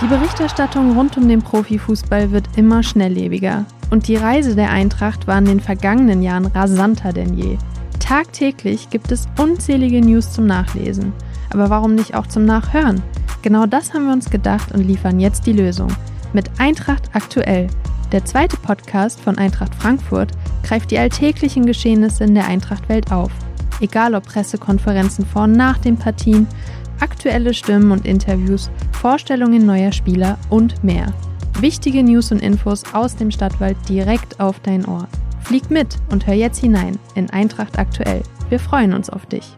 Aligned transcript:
Die 0.00 0.06
Berichterstattung 0.06 0.96
rund 0.96 1.16
um 1.16 1.28
den 1.28 1.42
Profifußball 1.42 2.30
wird 2.30 2.48
immer 2.56 2.82
schnelllebiger. 2.82 3.66
Und 3.90 4.08
die 4.08 4.16
Reise 4.16 4.54
der 4.54 4.70
Eintracht 4.70 5.26
war 5.26 5.38
in 5.38 5.44
den 5.44 5.60
vergangenen 5.60 6.22
Jahren 6.22 6.46
rasanter 6.46 7.12
denn 7.12 7.34
je. 7.34 7.58
Tagtäglich 7.98 8.88
gibt 8.90 9.12
es 9.12 9.28
unzählige 9.38 10.00
News 10.00 10.32
zum 10.32 10.46
Nachlesen. 10.46 11.12
Aber 11.50 11.68
warum 11.68 11.94
nicht 11.94 12.14
auch 12.14 12.26
zum 12.26 12.44
Nachhören? 12.46 13.02
Genau 13.42 13.66
das 13.66 13.92
haben 13.92 14.06
wir 14.06 14.12
uns 14.12 14.30
gedacht 14.30 14.72
und 14.72 14.84
liefern 14.84 15.20
jetzt 15.20 15.46
die 15.46 15.52
Lösung. 15.52 15.88
Mit 16.32 16.48
Eintracht 16.58 17.10
aktuell. 17.12 17.66
Der 18.12 18.24
zweite 18.24 18.56
Podcast 18.56 19.20
von 19.20 19.36
Eintracht 19.36 19.74
Frankfurt 19.74 20.32
greift 20.62 20.90
die 20.90 20.98
alltäglichen 20.98 21.66
Geschehnisse 21.66 22.24
in 22.24 22.34
der 22.34 22.46
Eintrachtwelt 22.46 23.12
auf. 23.12 23.30
Egal 23.80 24.14
ob 24.14 24.26
Pressekonferenzen 24.26 25.26
vor 25.26 25.44
und 25.44 25.52
nach 25.52 25.78
den 25.78 25.96
Partien, 25.96 26.46
aktuelle 27.00 27.54
Stimmen 27.54 27.92
und 27.92 28.06
Interviews, 28.06 28.70
Vorstellungen 28.92 29.64
neuer 29.64 29.92
Spieler 29.92 30.38
und 30.50 30.82
mehr. 30.82 31.12
Wichtige 31.60 32.02
News 32.02 32.32
und 32.32 32.40
Infos 32.40 32.82
aus 32.92 33.16
dem 33.16 33.30
Stadtwald 33.30 33.76
direkt 33.88 34.40
auf 34.40 34.60
dein 34.60 34.84
Ohr. 34.86 35.08
Flieg 35.40 35.70
mit 35.70 35.96
und 36.10 36.26
hör 36.26 36.34
jetzt 36.34 36.58
hinein 36.58 36.98
in 37.14 37.30
Eintracht 37.30 37.78
aktuell. 37.78 38.22
Wir 38.48 38.58
freuen 38.58 38.92
uns 38.92 39.10
auf 39.10 39.26
dich. 39.26 39.56